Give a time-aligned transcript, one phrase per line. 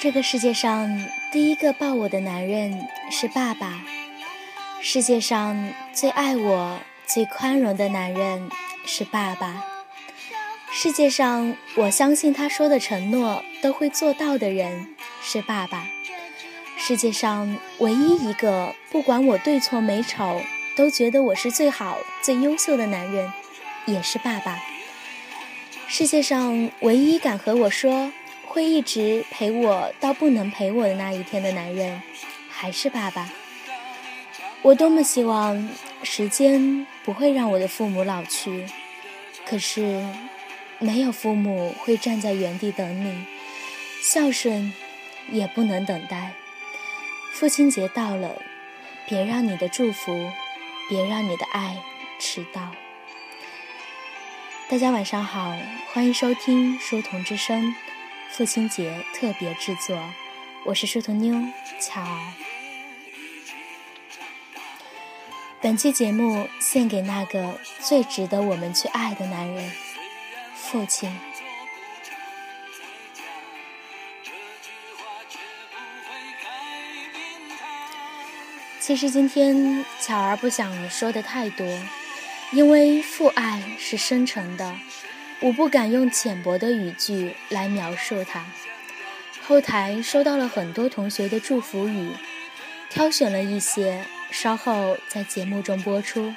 [0.00, 3.82] 这个世界上第一个抱我的男人是爸爸，
[4.80, 8.48] 世界上最爱我、最宽容的男人
[8.86, 9.64] 是爸爸，
[10.70, 15.84] 世界上我相信他说的承诺都会做到的人是爸爸，
[16.76, 20.40] 世界上唯一一个不管我对错美丑
[20.76, 23.32] 都觉得我是最好、最优秀的男人
[23.86, 24.60] 也是爸爸，
[25.88, 28.12] 世界上唯一敢和我说。
[28.48, 32.02] 会一直陪我到不能陪我的那一天的男人，
[32.48, 33.30] 还是爸爸。
[34.62, 35.68] 我多么希望
[36.02, 38.66] 时间不会让我的父母老去，
[39.46, 40.02] 可是
[40.78, 43.26] 没有父母会站在原地等你，
[44.02, 44.72] 孝顺
[45.30, 46.32] 也不能等待。
[47.34, 48.40] 父亲节到了，
[49.06, 50.30] 别让你的祝福，
[50.88, 51.76] 别让你的爱
[52.18, 52.72] 迟到。
[54.68, 55.54] 大家晚上好，
[55.92, 57.74] 欢迎收听书童之声。
[58.30, 59.98] 父亲节特别制作，
[60.64, 61.34] 我是书童妞
[61.80, 62.32] 巧儿。
[65.60, 69.72] 本期节目献给那个最值得我们去爱的男人——
[70.54, 71.18] 父亲。
[78.78, 81.66] 其实今天巧儿不想说的太多，
[82.52, 84.76] 因为父爱是深沉的。
[85.40, 88.44] 我不敢用浅薄的语句来描述它。
[89.42, 92.10] 后台收到了很多同学的祝福语，
[92.90, 96.34] 挑选了一些，稍后在节目中播出。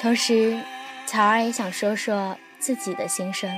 [0.00, 0.58] 同时，
[1.06, 3.50] 巧儿也想说说自己的心声。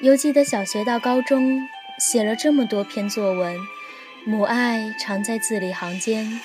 [0.00, 1.60] 犹记得小学到高中
[1.98, 3.58] 写了这么多篇作文，
[4.24, 6.40] 母爱常在字里行间，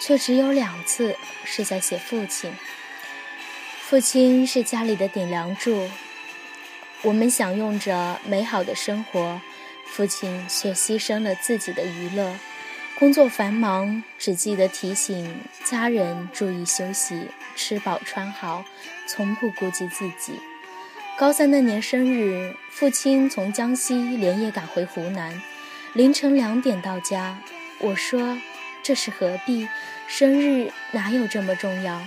[0.00, 2.52] 却只有两次是在写父亲。
[3.88, 5.88] 父亲是家里的顶梁柱，
[7.02, 9.40] 我们享用着美好的生活，
[9.86, 12.34] 父亲却牺牲了自己的娱乐。
[12.98, 18.64] 工作繁忙，只记得提醒家人注意休息、吃饱穿好，
[19.06, 20.40] 从不顾及自己。
[21.16, 25.40] 高三那年生日，父亲从江西连夜赶回湖南，
[25.92, 27.38] 凌晨两点到家。
[27.78, 28.36] 我说
[28.82, 29.68] ：“这是何必？
[30.08, 32.02] 生日哪有这么重要？”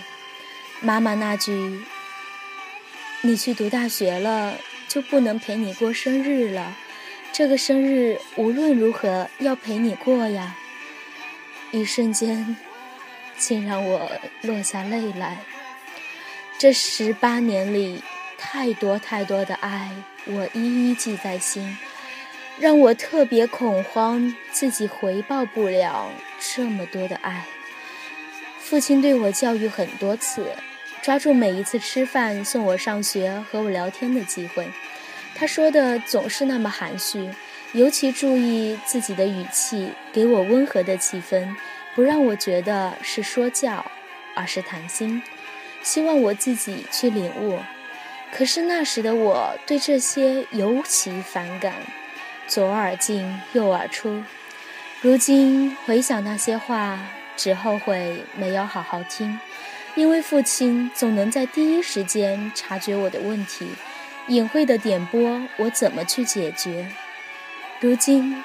[0.82, 1.82] 妈妈那句
[3.22, 4.56] ：“你去读大学了，
[4.88, 6.78] 就不能陪你过生日了。
[7.34, 10.56] 这个生日无论如何要陪你过呀。”
[11.72, 12.56] 一瞬间，
[13.38, 14.10] 竟让我
[14.42, 15.40] 落下泪来。
[16.58, 18.02] 这十八年里，
[18.38, 19.92] 太多太多的爱，
[20.26, 21.78] 我一一记在心，
[22.58, 27.46] 让我特别恐慌，自己回报不了这么多的爱。
[28.70, 30.46] 父亲对我教育很多次。
[31.02, 34.70] 抓住每一次吃饭、送我上学、和我聊天的机会，
[35.34, 37.32] 他说的总是那么含蓄，
[37.72, 41.56] 尤其注意自己的语气，给我温和的气氛，
[41.96, 43.84] 不让我觉得是说教，
[44.36, 45.24] 而是谈心，
[45.82, 47.58] 希望我自己去领悟。
[48.32, 51.74] 可是那时的我对这些尤其反感，
[52.46, 54.22] 左耳进右耳出。
[55.02, 57.00] 如今回想那些话，
[57.40, 59.40] 只后悔没有好好听。
[59.96, 63.66] 因为父亲总能在第一时间察觉我的问题，
[64.28, 66.92] 隐晦的点拨我怎么去解决。
[67.80, 68.44] 如今，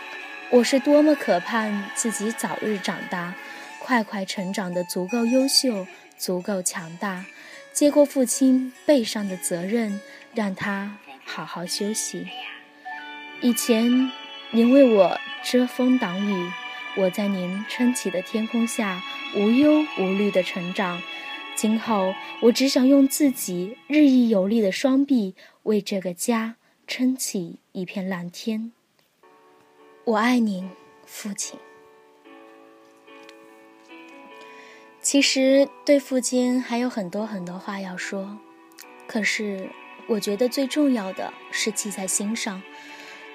[0.51, 3.35] 我是多么渴盼自己早日长大，
[3.81, 7.25] 快快成长的足够优秀，足够强大，
[7.73, 10.01] 接过父亲背上的责任，
[10.35, 12.29] 让他好好休息。
[13.41, 14.11] 以前，
[14.51, 16.51] 您为我遮风挡雨，
[16.97, 19.03] 我在您撑起的天空下
[19.35, 21.03] 无忧无虑的成长。
[21.57, 25.35] 今后，我只想用自己日益有力的双臂，
[25.65, 26.57] 为这个家
[26.87, 28.73] 撑起一片蓝天。
[30.05, 30.71] 我爱您，
[31.05, 31.59] 父亲。
[35.01, 38.39] 其实对父亲还有很多很多话要说，
[39.07, 39.69] 可是
[40.07, 42.63] 我觉得最重要的是记在心上。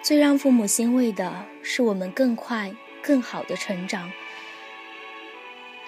[0.02, 2.74] 最让父母欣慰的是我们更快、
[3.10, 4.12] 更好的成长。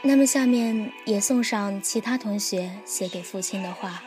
[0.01, 4.01] 那么，下面也送上其他同学写给父亲的话。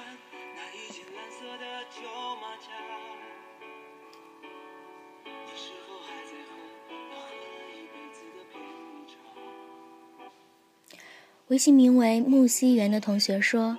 [11.46, 13.78] 微信名为木西园的同学说：“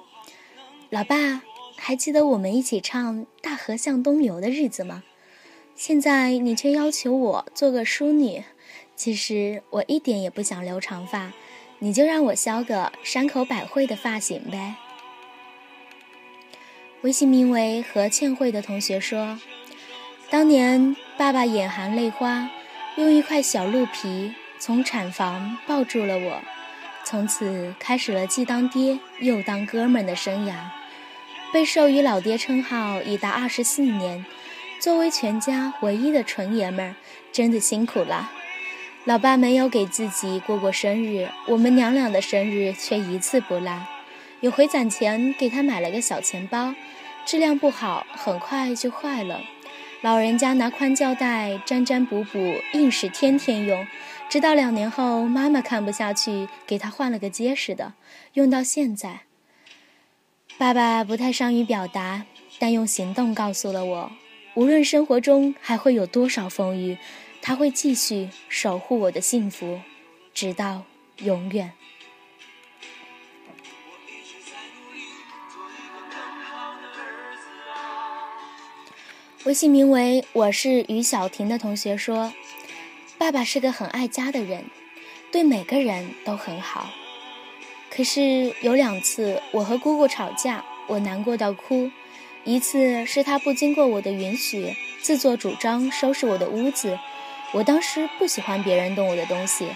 [0.90, 1.42] 老爸，
[1.76, 5.04] 还记得我们一起唱《大河向东流》的日子吗？
[5.76, 8.46] 现在你却要求我做个淑女。
[8.96, 11.32] 其实我一点也不想留长发。”
[11.80, 14.76] 你就让我削个山口百惠的发型呗。
[17.02, 19.38] 微信名为何倩慧的同学说
[20.32, 22.50] ：“当年爸爸眼含泪花，
[22.96, 26.42] 用一块小鹿皮从产房抱住了我，
[27.04, 30.54] 从此开始了既当爹又当哥们的生涯。
[31.54, 34.26] 被授予老爹称号已达二十四年，
[34.80, 36.96] 作为全家唯一的纯爷们儿，
[37.34, 38.32] 真的辛苦了。
[39.06, 43.86] 老爸没有给自己过过生日，我们娘俩的生日却一次不落。
[44.40, 46.74] 有回攒钱给他买了个小钱包，
[47.24, 49.42] 质量不好，很快就坏了。
[50.02, 53.86] 老人家拿宽胶带粘粘补补，硬是天天用。
[54.28, 57.94] 直到两年后，妈妈看不下去，给他换了个结实的，
[58.34, 59.22] 用到现在。
[60.58, 62.26] 爸爸不太善于表达，
[62.58, 64.12] 但用行动告诉了我，
[64.56, 66.98] 无论生活中还会有多少风雨，
[67.48, 69.80] 他会继续守护我的幸福，
[70.34, 70.82] 直到
[71.18, 71.74] 永远。
[79.44, 82.34] 微信名为“我是于小婷”的同学说
[83.20, 84.66] ：“爸爸是个很爱家的人，
[85.32, 86.90] 对每个人都很好。
[87.92, 91.92] 可是有两次我和姑姑吵架，我难过到哭。
[92.44, 96.98] 一次是他不经过我的允许，自作主张收拾我的屋子，
[97.56, 99.70] 我当时不喜欢别人动我的东西。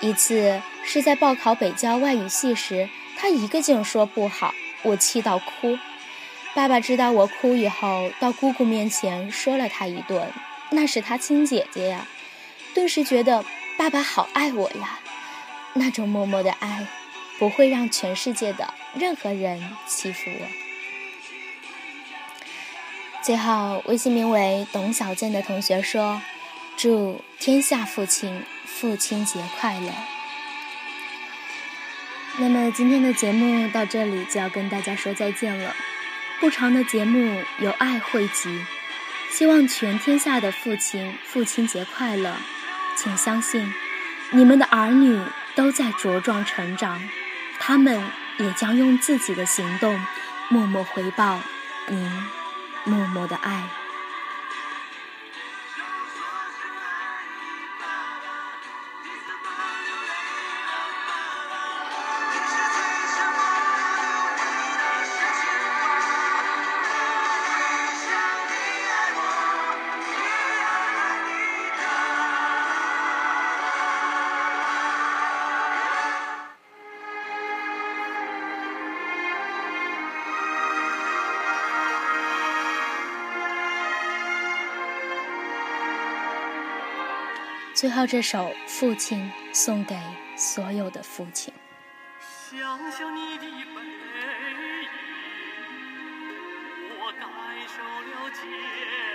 [0.00, 5.78] 一次是在报考北交外语系时，他一个劲说不好，我气到哭。”
[6.56, 10.32] 爸爸知道我哭以后，到姑姑面前说了他一顿，
[10.70, 12.06] 那是他亲姐姐呀，
[12.72, 13.44] 顿时觉得
[13.76, 14.98] 爸爸好爱我呀，
[15.74, 16.86] 那种默默的爱，
[17.38, 20.46] 不会让全世界的任何人欺负我。
[23.22, 26.22] 最后，微信名为董小健的同学说
[26.76, 29.92] ：“祝天下父亲父亲节快乐。”
[32.36, 35.74] 那么今天的节目到这里就要跟大家说再见了。
[36.40, 38.64] 不长的节目由爱汇集，
[39.30, 42.36] 希望全天下的父亲父亲节快乐！
[42.96, 43.72] 请相信，
[44.30, 45.20] 你们的儿女
[45.54, 47.00] 都在茁壮成长，
[47.60, 48.02] 他们
[48.38, 50.04] 也将用自己的行动
[50.48, 51.40] 默默回报
[51.86, 52.10] 您
[52.84, 53.62] 默默的爱。
[87.74, 88.38] 最后这首
[88.68, 89.18] 《父亲》
[89.54, 89.96] 送给
[90.36, 91.52] 所有的父亲。
[92.48, 92.60] 想
[92.92, 93.66] 想你的背影，
[97.00, 97.28] 我感
[97.66, 99.13] 受了坚。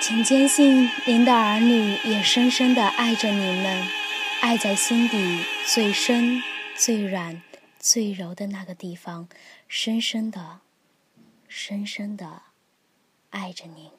[0.00, 3.86] 请坚信，您的儿女也深深的爱着您们，
[4.40, 6.40] 爱在心底最深、
[6.76, 7.42] 最软、
[7.78, 9.28] 最柔的那个地方，
[9.66, 10.60] 深深的、
[11.48, 12.42] 深深的
[13.30, 13.90] 爱着您。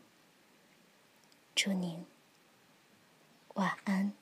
[1.53, 2.05] 祝您
[3.55, 4.18] 晚安。